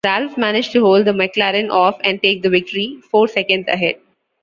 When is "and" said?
2.03-2.19